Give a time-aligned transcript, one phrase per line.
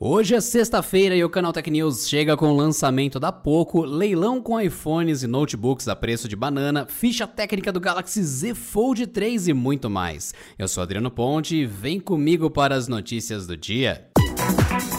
[0.00, 4.40] Hoje é sexta-feira e o Canal Tech News chega com o lançamento da Poco, leilão
[4.40, 9.48] com iPhones e notebooks a preço de banana, ficha técnica do Galaxy Z Fold 3
[9.48, 10.32] e muito mais.
[10.56, 14.08] Eu sou Adriano Ponte e vem comigo para as notícias do dia.
[14.16, 14.97] Música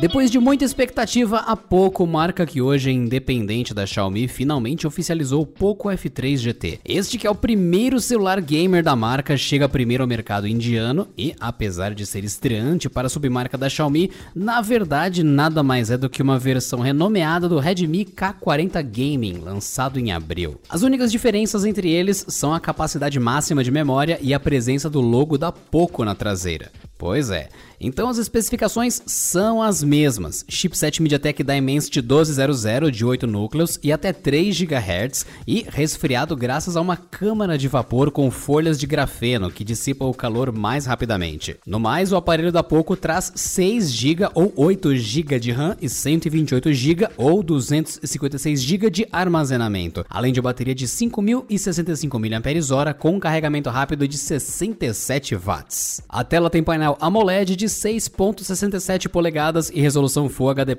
[0.00, 5.42] Depois de muita expectativa, a Poco, marca que hoje é independente da Xiaomi, finalmente oficializou
[5.42, 6.80] o Poco F3 GT.
[6.86, 11.34] Este que é o primeiro celular gamer da marca, chega primeiro ao mercado indiano e,
[11.38, 16.08] apesar de ser estreante para a submarca da Xiaomi, na verdade nada mais é do
[16.08, 20.58] que uma versão renomeada do Redmi K40 Gaming, lançado em abril.
[20.70, 25.02] As únicas diferenças entre eles são a capacidade máxima de memória e a presença do
[25.02, 26.72] logo da Poco na traseira.
[27.00, 27.48] Pois é.
[27.80, 30.44] Então as especificações são as mesmas.
[30.46, 36.80] Chipset MediaTek Dimensity 1200 de 8 núcleos e até 3 GHz e resfriado graças a
[36.82, 41.56] uma câmara de vapor com folhas de grafeno que dissipa o calor mais rapidamente.
[41.66, 45.88] No mais, o aparelho da Poco traz 6 GB ou 8 GB de RAM e
[45.88, 53.70] 128 GB ou 256 GB de armazenamento, além de bateria de 5065 mAh com carregamento
[53.70, 56.02] rápido de 67 watts.
[56.06, 60.76] A tela tem painel AMOLED de 6.67 polegadas e resolução Full HD+,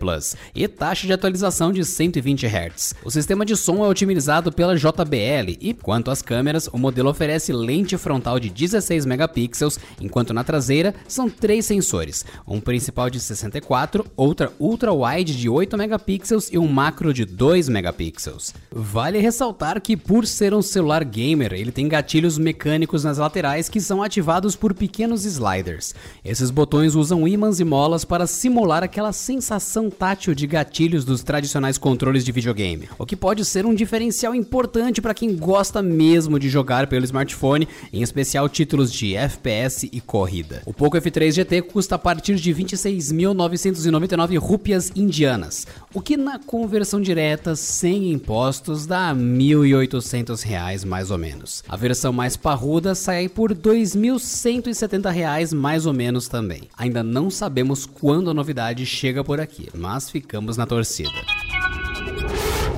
[0.56, 2.96] e taxa de atualização de 120 Hz.
[3.04, 7.54] O sistema de som é otimizado pela JBL e, quanto às câmeras, o modelo oferece
[7.54, 14.06] lente frontal de 16 megapixels, enquanto na traseira são três sensores, um principal de 64,
[14.16, 18.54] outra ultra-wide de 8 megapixels e um macro de 2 megapixels.
[18.72, 23.80] Vale ressaltar que, por ser um celular gamer, ele tem gatilhos mecânicos nas laterais que
[23.82, 25.94] são ativados por pequenos sliders.
[26.24, 31.78] Esses botões usam ímãs e molas para simular aquela sensação tátil de gatilhos dos tradicionais
[31.78, 36.50] controles de videogame, o que pode ser um diferencial importante para quem gosta mesmo de
[36.50, 40.62] jogar pelo smartphone, em especial títulos de FPS e corrida.
[40.66, 47.02] O Poco F3 GT custa a partir de 26.999 rúpias indianas, o que na conversão
[47.02, 51.64] direta sem impostos dá R$ 1.800 mais ou menos.
[51.68, 56.70] A versão mais parruda sai por R$ 2.170 mais ou menos também.
[56.78, 61.10] Ainda não sabemos quando a novidade chega por aqui, mas ficamos na torcida.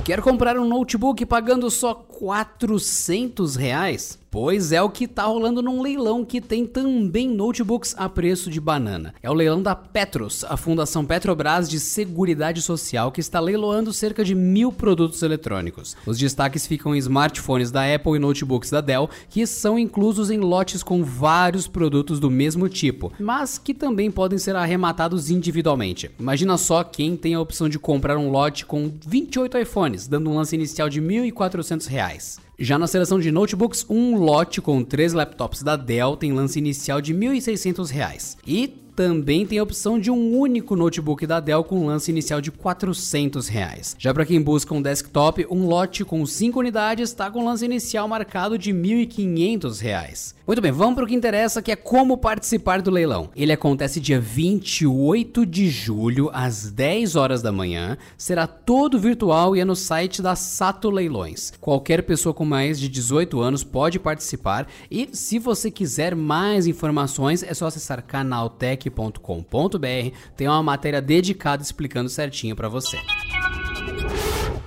[0.04, 4.18] Quer comprar um notebook pagando só 400 reais?
[4.34, 8.60] Pois é o que tá rolando num leilão que tem também notebooks a preço de
[8.60, 9.14] banana.
[9.22, 14.24] É o leilão da Petros, a Fundação Petrobras de Seguridade Social, que está leiloando cerca
[14.24, 15.96] de mil produtos eletrônicos.
[16.04, 20.40] Os destaques ficam em smartphones da Apple e notebooks da Dell, que são inclusos em
[20.40, 26.10] lotes com vários produtos do mesmo tipo, mas que também podem ser arrematados individualmente.
[26.18, 30.34] Imagina só quem tem a opção de comprar um lote com 28 iPhones, dando um
[30.34, 32.43] lance inicial de R$ 1.400.
[32.58, 37.00] Já na seleção de notebooks, um lote com três laptops da Dell tem lance inicial
[37.00, 38.36] de R$ 1.600.
[38.46, 42.50] E também tem a opção de um único notebook da Dell com lance inicial de
[42.50, 43.96] 400 reais.
[43.98, 48.06] Já para quem busca um desktop, um lote com 5 unidades está com lance inicial
[48.06, 50.34] marcado de 1.500 reais.
[50.46, 53.30] Muito bem, vamos para o que interessa, que é como participar do leilão.
[53.34, 59.60] Ele acontece dia 28 de julho, às 10 horas da manhã, será todo virtual e
[59.60, 61.52] é no site da Sato Leilões.
[61.60, 67.42] Qualquer pessoa com mais de 18 anos pode participar e se você quiser mais informações
[67.42, 72.98] é só acessar canaltech tech.com.br tem uma matéria dedicada explicando certinho para você.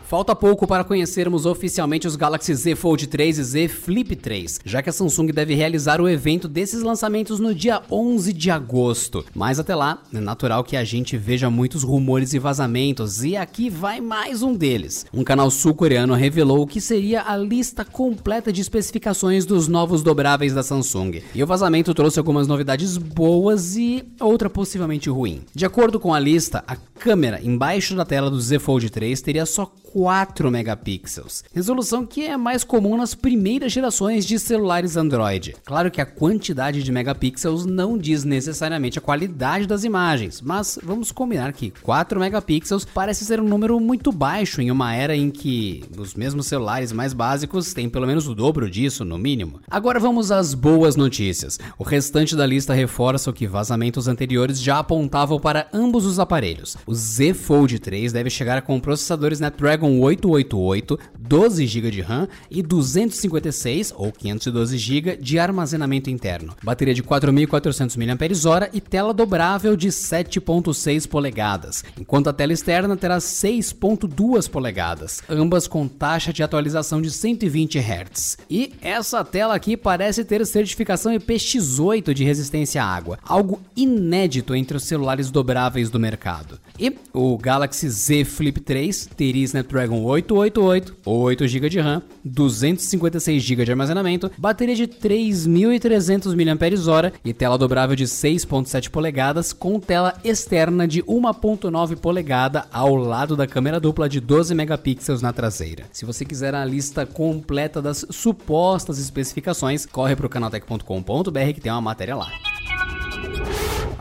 [0.07, 4.81] Falta pouco para conhecermos oficialmente os Galaxy Z Fold 3 e Z Flip 3, já
[4.81, 9.25] que a Samsung deve realizar o evento desses lançamentos no dia 11 de agosto.
[9.35, 13.69] Mas até lá, é natural que a gente veja muitos rumores e vazamentos, e aqui
[13.69, 15.06] vai mais um deles.
[15.13, 20.53] Um canal sul-coreano revelou o que seria a lista completa de especificações dos novos dobráveis
[20.53, 21.22] da Samsung.
[21.35, 25.41] E o vazamento trouxe algumas novidades boas e outra possivelmente ruim.
[25.53, 29.45] De acordo com a lista, a câmera embaixo da tela do Z Fold 3 teria
[29.45, 35.55] só 4 megapixels, resolução que é mais comum nas primeiras gerações de celulares Android.
[35.65, 41.11] Claro que a quantidade de megapixels não diz necessariamente a qualidade das imagens, mas vamos
[41.11, 45.83] combinar que 4 megapixels parece ser um número muito baixo em uma era em que
[45.97, 49.61] os mesmos celulares mais básicos têm pelo menos o dobro disso, no mínimo.
[49.67, 51.59] Agora vamos às boas notícias.
[51.75, 56.77] O restante da lista reforça o que vazamentos anteriores já apontavam para ambos os aparelhos.
[56.85, 62.28] O Z Fold 3 deve chegar com processadores Snapdragon Snapdragon 888, 12 GB de RAM
[62.50, 66.56] e 256 ou 512 GB de armazenamento interno.
[66.63, 73.18] Bateria de 4.400 mAh e tela dobrável de 7.6 polegadas, enquanto a tela externa terá
[73.18, 78.38] 6.2 polegadas, ambas com taxa de atualização de 120 Hz.
[78.50, 84.78] E essa tela aqui parece ter certificação IPX8 de resistência à água, algo inédito entre
[84.78, 86.60] os celulares dobráveis do mercado.
[86.80, 93.65] E o Galaxy Z Flip 3 teria Snapdragon 888, 8 GB de RAM, 256 GB
[93.65, 100.88] de armazenamento, bateria de 3.300 mAh e tela dobrável de 6.7 polegadas com tela externa
[100.88, 105.85] de 1.9 polegada ao lado da câmera dupla de 12 megapixels na traseira.
[105.91, 111.71] Se você quiser a lista completa das supostas especificações, corre para o canaltech.com.br que tem
[111.71, 112.56] uma matéria lá.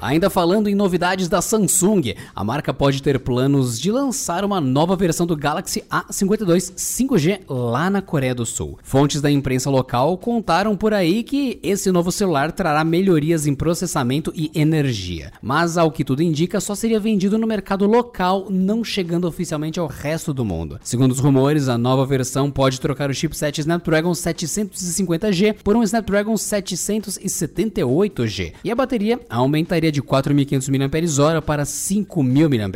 [0.01, 4.95] Ainda falando em novidades da Samsung, a marca pode ter planos de lançar uma nova
[4.95, 8.79] versão do Galaxy A52 5G lá na Coreia do Sul.
[8.83, 14.31] Fontes da imprensa local contaram por aí que esse novo celular trará melhorias em processamento
[14.35, 19.27] e energia, mas ao que tudo indica, só seria vendido no mercado local, não chegando
[19.27, 20.79] oficialmente ao resto do mundo.
[20.83, 26.35] Segundo os rumores, a nova versão pode trocar o chipset Snapdragon 750G por um Snapdragon
[26.35, 32.67] 778G e a bateria aumentaria de 4.500 mAh para 5.000 mAh.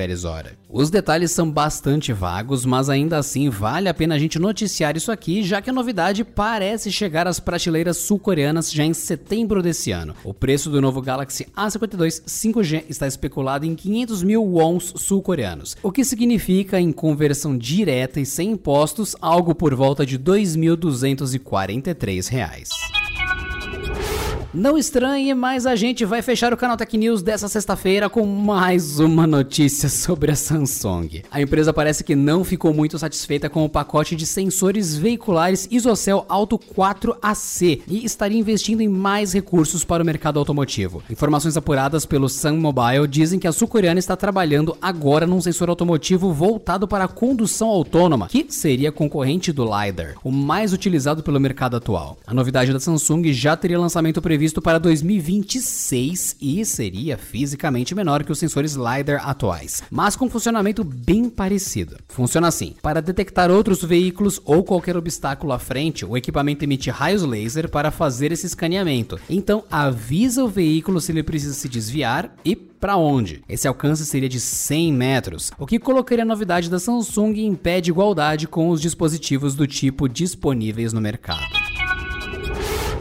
[0.69, 5.11] Os detalhes são bastante vagos, mas ainda assim vale a pena a gente noticiar isso
[5.11, 10.15] aqui, já que a novidade parece chegar às prateleiras sul-coreanas já em setembro desse ano.
[10.23, 15.91] O preço do novo Galaxy A52 5G está especulado em 500 mil wons sul-coreanos, o
[15.91, 23.00] que significa, em conversão direta e sem impostos, algo por volta de R$ 2.243.
[24.53, 28.99] Não estranhe, mas a gente vai fechar o canal Tech News dessa sexta-feira com mais
[28.99, 31.23] uma notícia sobre a Samsung.
[31.31, 36.27] A empresa parece que não ficou muito satisfeita com o pacote de sensores veiculares Isocell
[36.29, 41.01] Auto 4AC e estaria investindo em mais recursos para o mercado automotivo.
[41.09, 46.33] Informações apuradas pelo Sun Mobile dizem que a sul-coreana está trabalhando agora num sensor automotivo
[46.33, 51.77] voltado para a condução autônoma, que seria concorrente do LiDAR, o mais utilizado pelo mercado
[51.77, 52.19] atual.
[52.27, 58.25] A novidade da Samsung já teria lançamento previsto previsto para 2026 e seria fisicamente menor
[58.25, 61.99] que os sensores LiDAR atuais, mas com funcionamento bem parecido.
[62.09, 67.23] Funciona assim: para detectar outros veículos ou qualquer obstáculo à frente, o equipamento emite raios
[67.23, 69.21] laser para fazer esse escaneamento.
[69.29, 73.43] Então avisa o veículo se ele precisa se desviar e para onde?
[73.47, 77.79] Esse alcance seria de 100 metros, o que colocaria a novidade da Samsung em pé
[77.79, 81.70] de igualdade com os dispositivos do tipo disponíveis no mercado.